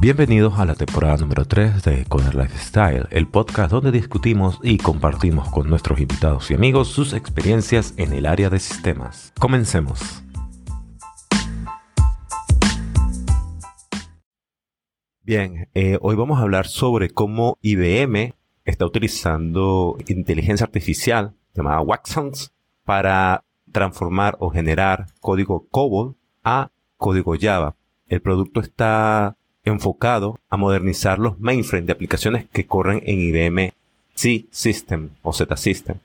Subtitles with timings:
[0.00, 5.50] Bienvenidos a la temporada número 3 de Coder Lifestyle, el podcast donde discutimos y compartimos
[5.50, 9.32] con nuestros invitados y amigos sus experiencias en el área de sistemas.
[9.40, 10.22] Comencemos.
[15.24, 22.52] Bien, eh, hoy vamos a hablar sobre cómo IBM está utilizando inteligencia artificial llamada Waxons
[22.84, 27.74] para transformar o generar código COBOL a código Java.
[28.06, 29.37] El producto está
[29.72, 33.72] enfocado a modernizar los mainframes de aplicaciones que corren en IBM
[34.14, 35.96] C System o Z System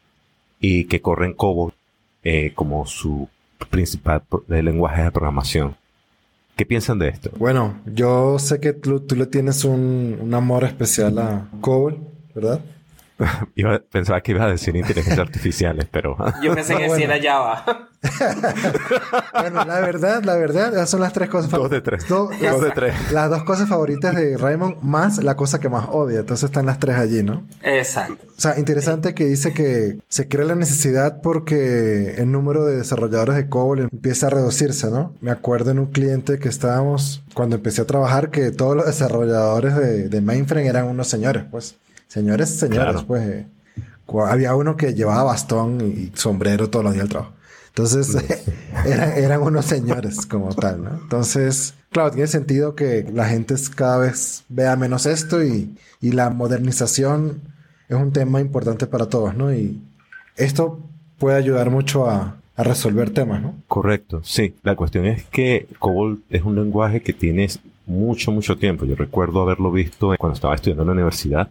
[0.60, 1.74] y que corren COBOL
[2.24, 3.28] eh, como su
[3.70, 5.76] principal lenguaje de programación.
[6.56, 7.32] ¿Qué piensan de esto?
[7.38, 11.98] Bueno, yo sé que tú, le tienes un, un amor especial a COBOL,
[12.36, 12.62] ¿verdad?
[13.92, 16.16] pensaba que iba a decir inteligencia artificiales, pero...
[16.44, 17.90] Yo pensé que decía Java.
[19.34, 22.08] bueno, la verdad, la verdad, esas son las tres cosas favoritas.
[22.08, 22.52] Dos de tres.
[22.52, 23.12] dos de tres.
[23.12, 26.20] Las dos cosas favoritas de Raymond más la cosa que más odia.
[26.20, 27.46] Entonces están las tres allí, ¿no?
[27.62, 28.26] Exacto.
[28.36, 33.36] O sea, interesante que dice que se crea la necesidad porque el número de desarrolladores
[33.36, 35.14] de COBOL empieza a reducirse, ¿no?
[35.22, 39.76] Me acuerdo en un cliente que estábamos, cuando empecé a trabajar, que todos los desarrolladores
[39.76, 41.78] de, de mainframe eran unos señores, pues.
[42.14, 43.28] Señores, señores, pues.
[43.28, 43.48] Eh,
[44.28, 47.34] había uno que llevaba bastón y sombrero todos los días al trabajo.
[47.70, 48.16] Entonces,
[49.18, 50.92] eran, unos señores como tal, ¿no?
[50.92, 57.42] Entonces, claro, tiene sentido que la gente cada vez vea menos esto y, la modernización
[57.90, 59.52] es un tema importante para todos, ¿no?
[59.52, 59.82] Y
[60.36, 60.82] esto
[61.18, 63.56] puede ayudar mucho a, a resolver temas, ¿no?
[63.68, 64.54] Correcto, sí.
[64.62, 67.50] La cuestión es que COBOL es un lenguaje que tiene
[67.88, 68.86] mucho, mucho tiempo.
[68.86, 71.50] Yo recuerdo haberlo visto cuando estaba estudiando en la universidad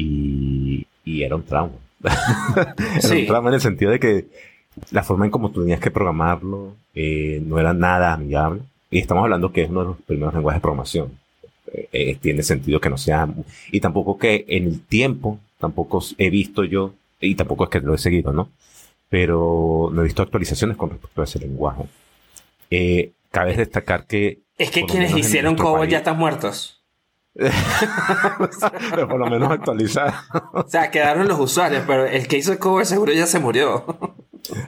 [0.00, 1.72] y, era un trauma.
[2.02, 4.26] era un trauma en el sentido de que
[4.90, 8.62] la forma en cómo tú tenías que programarlo eh, no era nada amigable.
[8.90, 11.18] Y estamos hablando que es uno de los primeros lenguajes de programación.
[11.72, 13.28] Eh, eh, tiene sentido que no sea...
[13.70, 17.94] Y tampoco que en el tiempo, tampoco he visto yo, y tampoco es que lo
[17.94, 18.48] he seguido, ¿no?
[19.08, 21.84] Pero no he visto actualizaciones con respecto a ese lenguaje.
[23.30, 24.38] cabe destacar que...
[24.58, 26.79] Es que quienes hicieron COBOL ya están muertos.
[28.90, 30.12] pero por lo menos actualizar.
[30.52, 33.84] o sea, quedaron los usuarios, pero el que hizo el cover seguro ya se murió.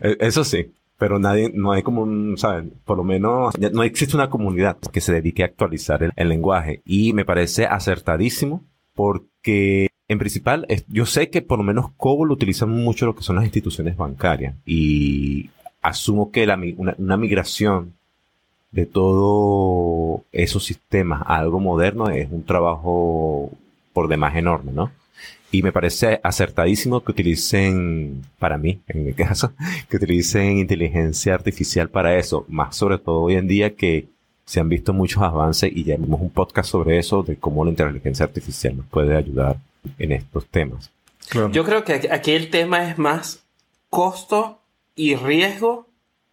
[0.01, 2.73] E, eso sí, pero nadie, no hay como un, ¿saben?
[2.85, 7.13] Por lo menos no existe una comunidad que se dedique a actualizar el, lenguaje y
[7.13, 13.07] me parece acertadísimo porque en principal yo sé que por lo menos COBOL utiliza mucho
[13.07, 15.51] lo que son las instituciones bancarias y
[15.81, 16.59] asumo que la,
[16.99, 17.95] una migración
[18.73, 23.51] de todo esos sistemas a algo moderno es un trabajo
[23.93, 24.91] por demás enorme, ¿no?
[25.51, 29.53] Y me parece acertadísimo que utilicen, para mí, en mi caso,
[29.89, 34.09] que utilicen inteligencia artificial para eso, más sobre todo hoy en día que
[34.47, 37.71] se han visto muchos avances y ya vimos un podcast sobre eso, de cómo la
[37.71, 39.59] inteligencia artificial nos puede ayudar
[39.99, 40.91] en estos temas.
[41.53, 43.45] Yo creo que aquí el tema es más
[43.91, 44.61] costo
[44.95, 45.87] y riesgo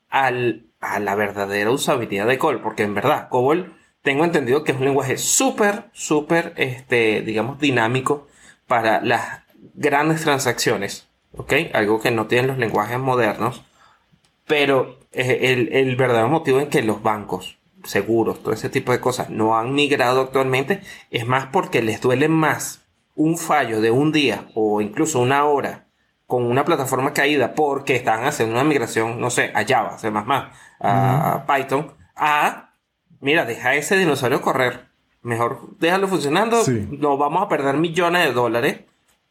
[0.10, 4.78] al a la verdadera usabilidad de COBOL, porque en verdad COBOL tengo entendido que es
[4.78, 8.28] un lenguaje súper, súper, este, digamos, dinámico
[8.68, 11.54] para las grandes transacciones, ¿ok?
[11.74, 13.64] Algo que no tienen los lenguajes modernos,
[14.48, 19.30] pero el, el verdadero motivo en que los bancos, seguros, todo ese tipo de cosas
[19.30, 22.86] no han migrado actualmente es más porque les duele más
[23.16, 25.89] un fallo de un día o incluso una hora
[26.30, 30.12] con una plataforma caída porque están haciendo una migración, no sé, a Java, C++,
[30.80, 32.76] a Python, a,
[33.20, 34.90] mira, deja ese dinosaurio correr.
[35.24, 36.62] Mejor déjalo funcionando.
[36.92, 38.82] No vamos a perder millones de dólares,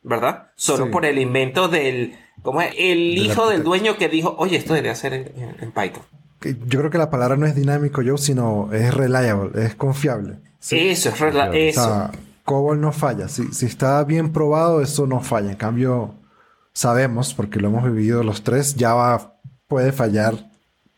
[0.03, 0.49] ¿verdad?
[0.57, 2.75] Solo por el invento del, ¿cómo es?
[2.77, 6.03] El hijo del dueño que dijo, oye, esto debería ser en, Python.
[6.67, 10.39] Yo creo que la palabra no es dinámico, yo, sino es reliable, es confiable.
[10.69, 11.69] Eso es reliable.
[11.69, 11.81] Eso.
[11.81, 12.11] O sea,
[12.43, 13.29] COBOL no falla.
[13.29, 15.53] Si, si está bien probado, eso no falla.
[15.53, 16.18] En cambio,
[16.79, 19.35] sabemos, porque lo hemos vivido los tres, Java
[19.67, 20.35] puede fallar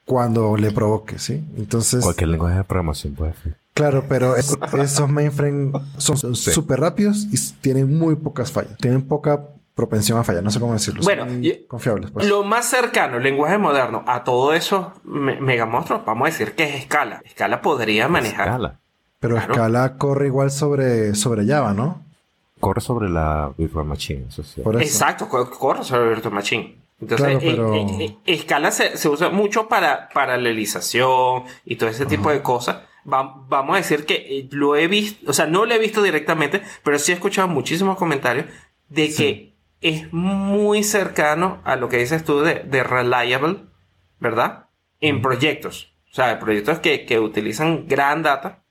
[0.05, 1.43] cuando le provoque, ¿sí?
[1.57, 2.03] Entonces...
[2.03, 3.57] Cualquier lenguaje de programación puede fallar.
[3.73, 8.77] Claro, pero esos mainframes son súper rápidos y tienen muy pocas fallas.
[8.77, 9.41] Tienen poca
[9.75, 11.03] propensión a fallar, no sé cómo decirlo.
[11.03, 11.25] Bueno,
[11.67, 12.11] confiables.
[12.11, 12.29] Pues.
[12.29, 16.85] Lo más cercano, el lenguaje moderno, a todo eso megamonstruos, vamos a decir que es
[16.85, 17.23] Scala.
[17.31, 18.49] Scala podría manejar.
[18.49, 18.81] Scala.
[19.19, 22.05] Pero Scala corre igual sobre, sobre Java, ¿no?
[22.61, 24.27] Corre sobre la Virtual Machine.
[24.29, 24.63] Eso sí.
[24.79, 26.77] Exacto, corre sobre la Virtual Machine.
[27.01, 32.43] Entonces, eh, eh, eh, escala se, usa mucho para paralelización y todo ese tipo de
[32.43, 32.83] cosas.
[33.05, 36.99] vamos a decir que lo he visto, o sea, no lo he visto directamente, pero
[36.99, 38.47] sí he escuchado muchísimos comentarios
[38.91, 43.57] de que es muy cercano a lo que dices tú de, reliable,
[44.19, 44.67] ¿verdad?
[45.01, 45.95] En proyectos.
[46.13, 48.63] O sea, proyectos que, que utilizan gran data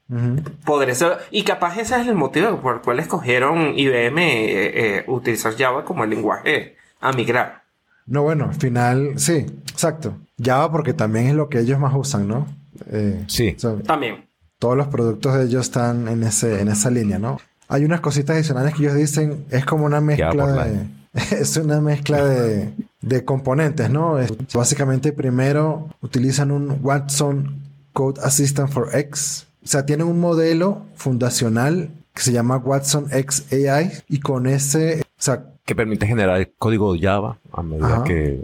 [0.66, 1.20] Podría ser.
[1.30, 5.86] Y capaz ese es el motivo por el cual escogieron IBM eh, eh, utilizar Java
[5.86, 7.64] como el lenguaje a migrar.
[8.08, 10.18] No, bueno, al final, sí, exacto.
[10.44, 12.48] Java porque también es lo que ellos más usan, ¿no?
[12.92, 13.56] Eh, sí.
[13.86, 14.26] también.
[14.58, 17.40] Todos los productos de ellos están en, ese, en esa línea, ¿no?
[17.68, 20.88] Hay unas cositas adicionales que ellos dicen, es como una mezcla de...
[21.32, 24.18] es una mezcla de, de componentes, ¿no?
[24.54, 27.64] básicamente primero utilizan un Watson
[27.94, 29.48] Code Assistant for X.
[29.64, 35.02] O sea, tienen un modelo fundacional que se llama Watson X AI y con ese,
[35.02, 38.42] o sea, que permite generar el código Java a medida que,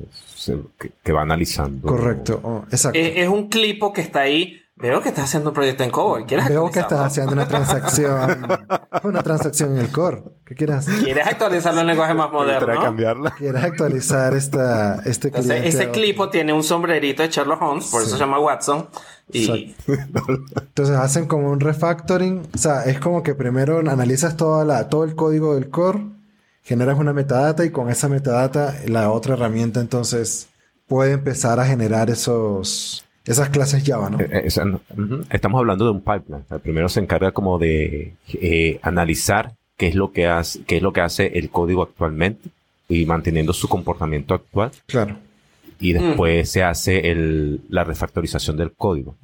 [1.04, 1.88] que, va analizando.
[1.88, 3.00] Correcto, oh, exacto.
[3.00, 4.62] Es, un clipo que está ahí.
[4.78, 6.26] Veo que estás haciendo un proyecto en Cobol.
[6.26, 8.46] Veo que estás haciendo una transacción.
[9.04, 10.22] una transacción en el core.
[10.46, 10.86] ¿Qué quieres?
[10.86, 12.66] ¿Quieres actualizarlo en lenguaje más moderno?
[12.66, 13.32] ¿Quieres cambiarla?
[13.32, 15.68] ¿Quieres actualizar esta, este cliente?
[15.68, 18.90] ese clipo tiene un sombrerito de Sherlock Holmes, por eso se llama Watson.
[19.32, 19.76] Y...
[19.88, 22.46] Entonces hacen como un refactoring.
[22.54, 26.04] O sea, es como que primero analizas toda la, todo el código del core
[26.64, 30.48] generas una metadata y con esa metadata la otra herramienta entonces
[30.88, 34.20] puede empezar a generar esos, esas clases Java, ¿no?
[34.20, 34.48] Eh, eh,
[35.30, 36.44] estamos hablando de un pipeline.
[36.50, 40.84] El primero se encarga como de eh, analizar qué es lo que hace, qué es
[40.84, 42.50] lo que hace el código actualmente
[42.88, 44.72] y manteniendo su comportamiento actual.
[44.86, 45.18] Claro.
[45.80, 49.16] Y después se hace el, la refactorización del código.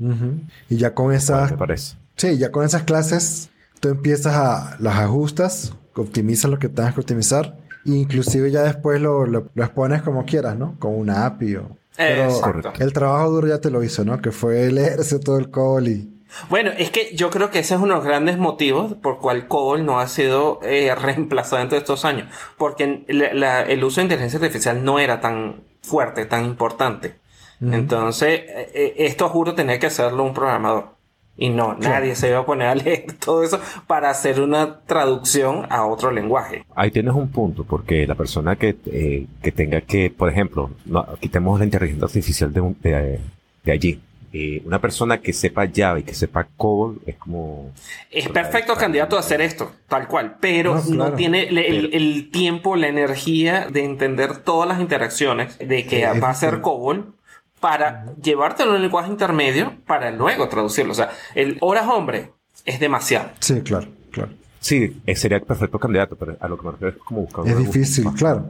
[0.69, 1.53] Y ya con esas.
[1.53, 1.95] Parece.
[2.17, 3.49] Sí, ya con esas clases,
[3.79, 7.57] tú empiezas a las ajustas optimiza lo que tengas que optimizar.
[7.85, 10.75] E inclusive ya después lo, lo, expones como quieras, ¿no?
[10.79, 11.77] Con una API o...
[12.07, 14.21] Pero el trabajo duro ya te lo hizo, ¿no?
[14.21, 16.17] Que fue leerse todo el COBOL y...
[16.49, 19.47] Bueno, es que yo creo que ese es uno de los grandes motivos por cual
[19.47, 22.29] COBOL no ha sido eh, reemplazado en estos años.
[22.57, 27.19] Porque el uso de inteligencia artificial no era tan fuerte, tan importante.
[27.61, 30.95] Entonces, eh, eh, esto juro tenía que hacerlo un programador.
[31.37, 35.65] Y no, nadie se iba a poner a leer todo eso para hacer una traducción
[35.69, 36.65] a otro lenguaje.
[36.75, 41.05] Ahí tienes un punto, porque la persona que, eh, que tenga que, por ejemplo, no,
[41.19, 43.19] quitemos la inteligencia artificial de,
[43.63, 44.01] de, allí.
[44.33, 47.71] Eh, una persona que sepa Java y que sepa COBOL es como...
[48.09, 53.67] Es perfecto candidato a hacer esto, tal cual, pero no, tiene el, tiempo, la energía
[53.69, 57.13] de entender todas las interacciones de que va a ser COBOL
[57.61, 60.91] para llevártelo en el lenguaje intermedio para luego traducirlo.
[60.91, 62.31] O sea, el horas hombre
[62.65, 63.29] es demasiado.
[63.39, 64.31] Sí, claro, claro.
[64.59, 67.47] Sí, eh, sería el perfecto candidato, pero a lo que me refiero es como buscar
[67.47, 68.49] Es difícil, claro.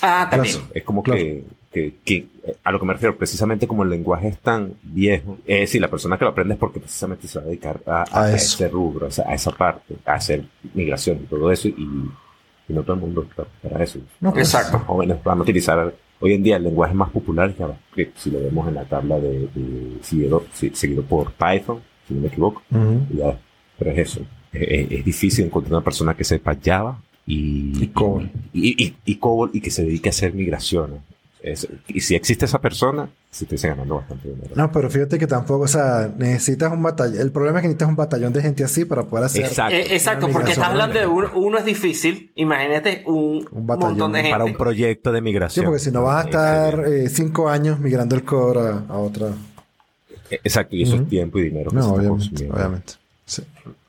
[0.00, 0.56] Ah, también.
[0.72, 2.26] Es como que, que,
[2.62, 5.88] a lo que me refiero, precisamente como el lenguaje es tan viejo, es decir, la
[5.88, 9.34] persona que lo aprende es porque precisamente se va a dedicar a, ese rubro, a
[9.34, 12.10] esa parte, a hacer migración y todo eso, y,
[12.66, 13.98] no todo el mundo está para eso.
[14.20, 14.78] Pues, Exacto.
[14.78, 18.30] Los jóvenes van a utilizar Hoy en día el lenguaje más popular es JavaScript, si
[18.30, 19.46] lo vemos en la tabla de,
[20.00, 22.62] seguido, seguido, por Python, si no me equivoco.
[22.70, 24.20] pero es eso.
[24.50, 28.30] Es, difícil encontrar una persona que sepa Java y, y COBOL.
[28.54, 31.00] Y, y, y, que se dedique a hacer migraciones
[31.88, 34.54] y si existe esa persona, se te ganando bastante dinero.
[34.54, 37.20] No, pero fíjate que tampoco, o sea, necesitas un batallón.
[37.20, 39.46] El problema es que necesitas un batallón de gente así para poder hacer.
[39.46, 42.30] Exacto, eh, exacto porque estás hablando de uno, uno es difícil.
[42.36, 44.30] Imagínate un, montón de gente.
[44.30, 45.64] Para un proyecto de migración.
[45.64, 49.30] Sí, porque si no vas a estar eh, cinco años migrando el core a, otra.
[50.30, 51.72] Exacto, y eso es tiempo y dinero.
[51.72, 53.03] no, obviamente, obviamente.
[53.26, 53.42] Sí.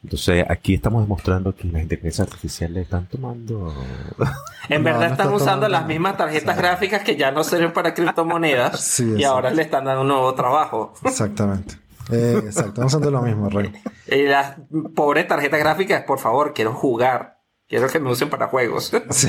[0.03, 3.73] Entonces, aquí estamos demostrando que las inteligencias artificiales están tomando.
[4.67, 9.23] En verdad están usando las mismas tarjetas gráficas que ya no sirven para criptomonedas y
[9.23, 10.93] ahora le están dando un nuevo trabajo.
[11.03, 11.75] Exactamente.
[12.11, 13.71] Eh, exacto, estamos usando lo mismo, Rey.
[14.07, 14.55] Y las
[14.95, 17.41] pobres tarjetas gráficas, por favor, quiero jugar.
[17.67, 18.91] Quiero que me usen para juegos.
[19.09, 19.27] Sí,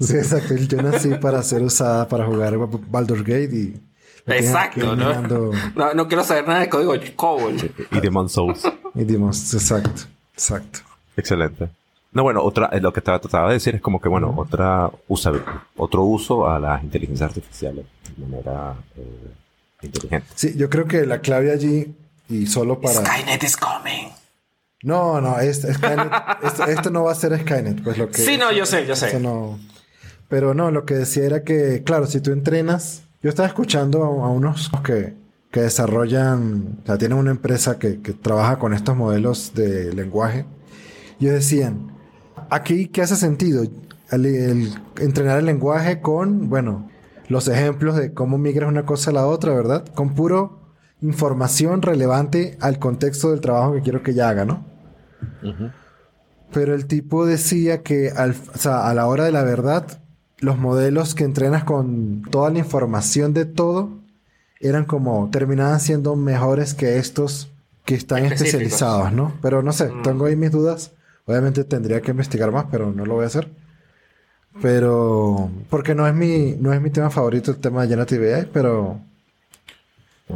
[0.00, 0.54] sí, exacto.
[0.56, 3.88] Yo nací para ser usada para jugar Baldur's Gate y
[4.28, 5.52] Exacto, ¿no?
[5.94, 6.08] ¿no?
[6.08, 7.56] quiero saber nada de código COBOL.
[7.90, 8.62] Y Demon Souls.
[8.98, 10.02] Y Demon exacto,
[10.34, 10.80] exacto.
[11.16, 11.68] Excelente.
[12.12, 15.32] No, bueno, otra, lo que estaba trataba de decir es como que, bueno, otra usa,
[15.76, 17.86] otro uso a las inteligencias artificiales
[18.16, 19.30] de manera eh,
[19.82, 20.26] inteligente.
[20.34, 21.94] Sí, yo creo que la clave allí,
[22.28, 23.04] y solo para...
[23.04, 24.08] Skynet is coming.
[24.82, 26.12] No, no, Skynet,
[26.68, 28.22] esto, no va a ser Skynet, pues lo que...
[28.22, 29.20] Sí, no, yo sé, yo sé.
[29.20, 29.58] No,
[30.28, 34.30] pero no, lo que decía era que, claro, si tú entrenas yo estaba escuchando a,
[34.30, 35.14] unos que,
[35.50, 40.46] que, desarrollan, o sea, tienen una empresa que, que trabaja con estos modelos de lenguaje.
[41.18, 41.98] Y ellos decían,
[42.50, 43.64] aquí, ¿qué hace sentido?
[44.10, 46.88] El, entrenar el lenguaje con, bueno,
[47.28, 49.84] los ejemplos de cómo migras una cosa a la otra, ¿verdad?
[49.94, 50.60] Con puro
[51.00, 54.64] información relevante al contexto del trabajo que quiero que ella haga, ¿no?
[56.52, 60.00] Pero el tipo decía que al, o sea, a la hora de la verdad,
[60.38, 63.98] los modelos que entrenas con toda la información de todo
[64.60, 67.50] eran como terminaban siendo mejores que estos
[67.84, 69.34] que están especializados, ¿no?
[69.40, 70.02] Pero no sé, mm.
[70.02, 70.92] tengo ahí mis dudas.
[71.26, 73.48] Obviamente tendría que investigar más, pero no lo voy a hacer.
[74.60, 78.48] Pero porque no es mi no es mi tema favorito el tema de Generative AI,
[78.52, 79.00] pero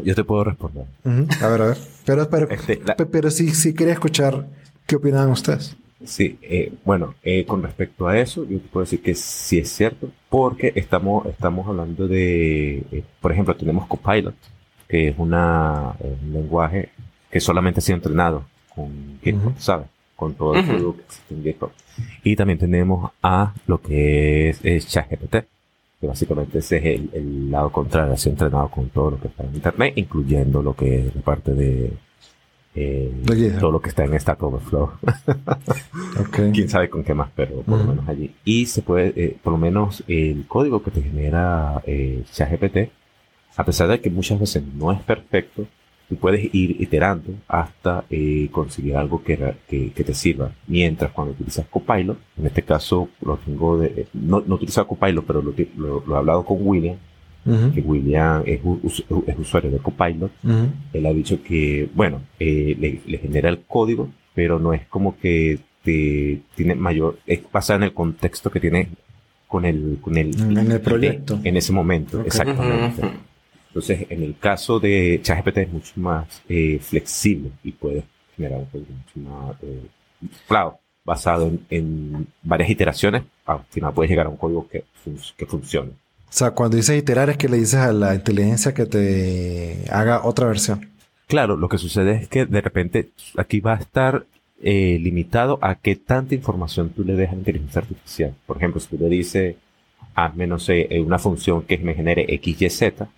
[0.05, 0.87] yo te puedo responder.
[1.05, 1.79] A ver, a ver.
[2.05, 4.47] Pero, pero, este, pero, sí, sí quería escuchar
[4.87, 5.77] qué opinan ustedes.
[6.05, 9.69] Sí, eh, bueno, eh, con respecto a eso, yo te puedo decir que sí es
[9.71, 14.35] cierto, porque estamos, estamos hablando de, eh, por ejemplo, tenemos Copilot,
[14.89, 16.91] que es una, un lenguaje
[17.31, 18.45] que solamente ha sido entrenado
[18.75, 19.87] con GitHub, ¿sabes?
[20.17, 21.71] Con todo el código que existe en GitHub.
[22.23, 25.37] Y también tenemos a lo que es, es ChatGPT,
[26.01, 29.45] que básicamente ese es el, lado contrario, ha sido entrenado con todo lo que está
[29.45, 31.93] en Internet, incluyendo lo que es la parte de
[32.75, 34.93] eh, todo lo que está en Stack Overflow.
[36.21, 36.53] okay.
[36.53, 38.35] Quién sabe con qué más, pero por lo menos allí.
[38.45, 42.91] Y se puede, eh, por lo menos el código que te genera eh, ChatGPT,
[43.57, 45.67] a pesar de que muchas veces no es perfecto,
[46.09, 50.53] tú puedes ir iterando hasta eh, conseguir algo que, que, te sirva.
[50.67, 55.43] Mientras cuando utilizas Copilot, en este caso lo tengo de, no, no utilizo Copilot, pero
[55.43, 55.55] lo,
[56.07, 56.97] lo, he hablado con William,
[57.45, 60.31] que William es, es, usuario de Copilot,
[60.93, 65.59] él ha dicho que, bueno, eh, le, genera el código, pero no es como que
[65.83, 68.89] te tiene mayor, es basado en el contexto que tiene
[69.49, 71.41] con el, con el, en el proyecto.
[71.43, 73.03] En ese momento, exactamente.
[73.69, 78.05] Entonces, en el caso de ChatGPT es mucho más eh, flexible y puede
[78.37, 79.87] generar un código mucho más, eh,
[80.47, 84.85] claro, basado en, en, varias iteraciones, al final puedes llegar a un código que,
[85.37, 85.93] que funcione.
[86.33, 90.25] O sea, cuando dices iterar es que le dices a la inteligencia que te haga
[90.25, 90.89] otra versión.
[91.27, 94.25] Claro, lo que sucede es que de repente aquí va a estar
[94.63, 98.35] eh, limitado a qué tanta información tú le dejas a la inteligencia artificial.
[98.47, 99.57] Por ejemplo, si tú le dices,
[100.15, 103.09] hazme, no sé, eh, una función que me genere X, Y, Z,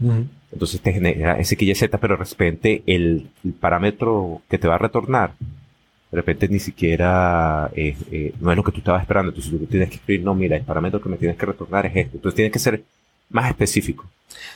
[0.50, 3.30] entonces te genera ese X, Y, Z, pero de repente el,
[3.60, 8.72] parámetro que te va a retornar, de repente ni siquiera eh, no es lo que
[8.72, 9.30] tú estabas esperando.
[9.30, 11.94] Entonces tú tienes que escribir, no, mira, el parámetro que me tienes que retornar es
[11.94, 12.16] este.
[12.16, 12.82] Entonces tienes que ser
[13.34, 14.04] más específico.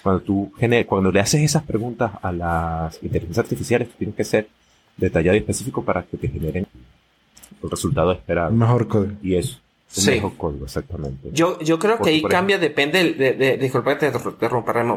[0.03, 0.53] Cuando tú
[0.87, 4.49] cuando le haces esas preguntas a las inteligencias artificiales, tú tienes que ser
[4.97, 6.67] detallado y específico para que te generen
[7.63, 8.53] el resultado esperado.
[8.53, 9.13] Mejor código.
[9.23, 9.59] Y eso.
[9.97, 11.31] Un mejor código, exactamente.
[11.33, 14.19] Yo, yo creo que ahí cambia, depende, de, de, disculpa que te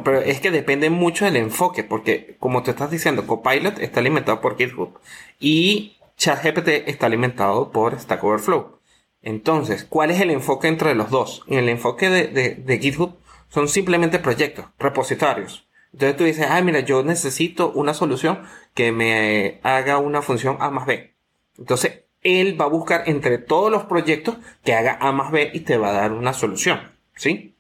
[0.03, 4.41] pero es que depende mucho del enfoque, porque como te estás diciendo, Copilot está alimentado
[4.41, 4.99] por GitHub
[5.39, 8.79] y ChatGPT está alimentado por Stack Overflow.
[9.21, 11.43] Entonces, ¿cuál es el enfoque entre los dos?
[11.47, 13.15] En el enfoque de, de, de GitHub
[13.51, 15.67] son simplemente proyectos, repositorios.
[15.93, 18.43] Entonces tú dices, ah, mira, yo necesito una solución
[18.73, 21.13] que me haga una función A más B.
[21.57, 25.61] Entonces, él va a buscar entre todos los proyectos que haga A más B y
[25.61, 26.79] te va a dar una solución.
[27.15, 27.55] ¿Sí?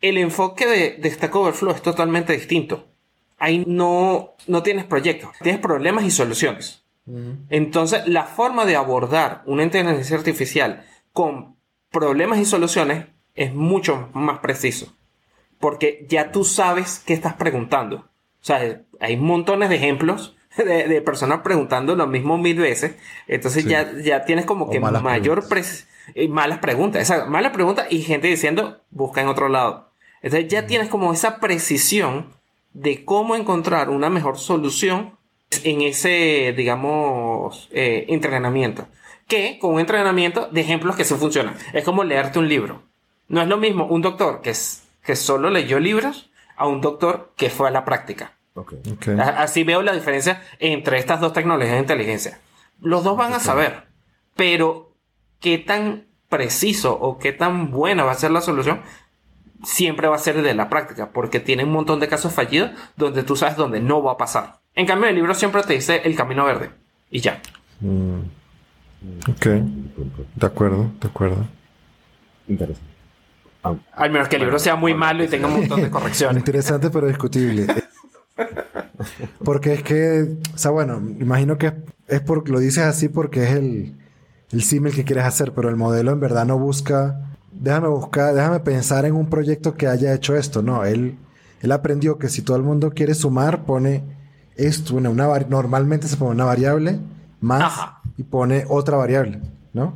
[0.00, 2.86] El enfoque de, de Stack Overflow es totalmente distinto.
[3.38, 6.82] Ahí no, no tienes proyectos, tienes problemas y soluciones.
[7.50, 11.54] Entonces, la forma de abordar una inteligencia artificial con
[11.92, 14.95] problemas y soluciones es mucho más preciso
[15.58, 17.96] porque ya tú sabes qué estás preguntando.
[17.96, 22.96] O sea, hay montones de ejemplos de, personas preguntando lo mismo mil veces.
[23.26, 25.44] Entonces ya, ya tienes como que mayor
[26.14, 27.02] eh, malas preguntas.
[27.02, 29.90] Esa mala pregunta y gente diciendo busca en otro lado.
[30.22, 32.34] Entonces ya tienes como esa precisión
[32.72, 35.16] de cómo encontrar una mejor solución
[35.64, 38.86] en ese, digamos, eh, entrenamiento.
[39.28, 41.56] Que con un entrenamiento de ejemplos que sí funcionan.
[41.72, 42.82] Es como leerte un libro.
[43.28, 47.32] No es lo mismo un doctor que es que solo leyó libros a un doctor
[47.36, 48.32] que fue a la práctica.
[49.36, 52.40] Así veo la diferencia entre estas dos tecnologías de inteligencia.
[52.80, 53.84] Los dos van a saber,
[54.34, 54.92] pero
[55.40, 58.80] qué tan preciso o qué tan buena va a ser la solución
[59.64, 63.22] siempre va a ser de la práctica, porque tiene un montón de casos fallidos donde
[63.22, 64.60] tú sabes dónde no va a pasar.
[64.74, 66.70] En cambio, el libro siempre te dice el camino verde
[67.10, 67.40] y ya.
[67.80, 68.20] Mm.
[69.28, 71.46] Ok, de acuerdo, de acuerdo.
[72.48, 72.95] Interesante.
[73.92, 76.38] Al menos que el libro sea muy malo y tenga un montón de correcciones.
[76.38, 77.66] Interesante pero discutible.
[79.44, 81.72] porque es que, o sea, bueno, imagino que
[82.08, 83.96] es, porque lo dices así porque es el,
[84.50, 87.20] el símil que quieres hacer, pero el modelo en verdad no busca,
[87.52, 90.62] déjame buscar, déjame pensar en un proyecto que haya hecho esto.
[90.62, 91.16] No, él,
[91.60, 94.02] él aprendió que si todo el mundo quiere sumar, pone
[94.56, 96.98] esto, una, una normalmente se pone una variable
[97.40, 97.72] más
[98.16, 99.40] y pone otra variable,
[99.72, 99.94] ¿no?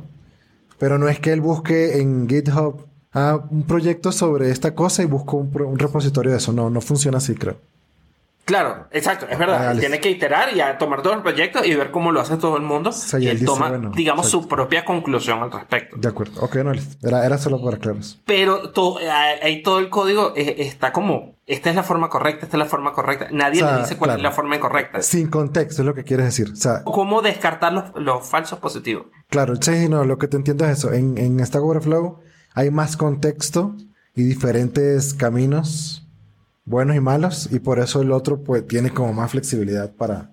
[0.77, 5.37] Pero no es que él busque en GitHub un proyecto sobre esta cosa y busco
[5.37, 6.53] un, repositorio de eso.
[6.53, 7.57] No, no funciona así, creo.
[8.43, 9.59] Claro, exacto, es verdad.
[9.59, 9.79] Reales.
[9.79, 12.57] Tiene que iterar y a tomar todo el proyecto y ver cómo lo hace todo
[12.57, 12.91] el mundo.
[12.91, 15.95] sea, y él él dice, toma, bueno, digamos, su propia conclusión al respecto.
[15.97, 16.41] De acuerdo.
[16.41, 16.71] Ok, no.
[17.03, 18.19] Era, era solo para aclaros.
[18.25, 18.97] Pero todo,
[19.41, 22.65] ahí todo el código eh, está como, esta es la forma correcta, esta es la
[22.65, 23.27] forma correcta.
[23.31, 24.19] Nadie O sea, le dice cuál claro.
[24.19, 25.01] es la forma incorrecta.
[25.01, 26.49] Sin contexto es lo que quieres decir.
[26.51, 29.05] O sea, ¿Cómo descartar los, los falsos positivos?
[29.29, 30.91] claro, sí, no, lo que te entiendo es eso.
[30.91, 32.19] En, en Stack Overflow
[32.53, 33.75] hay más contexto
[34.15, 36.07] y diferentes caminos
[36.65, 40.31] buenos y malos y por eso el otro pues tiene como más flexibilidad para,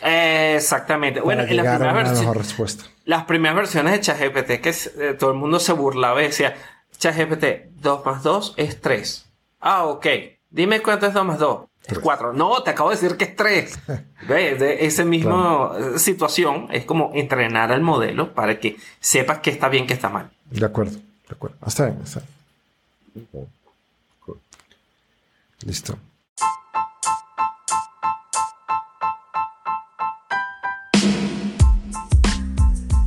[0.00, 1.20] Eh, exactamente.
[1.20, 2.84] Bueno, para en la llegar a primera una versión, mejor respuesta.
[3.04, 6.54] las primeras versiones de ChatGPT que eh, todo el mundo se burlaba y decía,
[6.98, 7.44] ChatGPT
[7.80, 9.26] 2 más 2 es 3.
[9.60, 10.06] Ah, ok.
[10.50, 11.60] Dime cuánto es 2 más 2.
[11.82, 11.98] Es Tres.
[12.00, 12.32] 4.
[12.32, 13.78] No, te acabo de decir que es 3.
[14.28, 14.58] ¿Ves?
[14.60, 19.68] De esa misma eh, situación es como entrenar al modelo para que sepas que está
[19.68, 20.30] bien, que está mal.
[20.50, 21.56] De acuerdo, de acuerdo.
[21.60, 22.20] Ah, Está bien, está
[23.14, 23.48] bien.
[25.64, 25.98] Listo.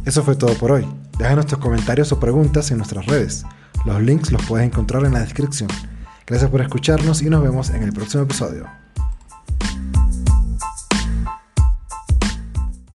[0.05, 0.87] Eso fue todo por hoy.
[1.19, 3.45] Déjanos tus comentarios o preguntas en nuestras redes.
[3.85, 5.69] Los links los puedes encontrar en la descripción.
[6.25, 8.78] Gracias por escucharnos y nos vemos en el próximo episodio.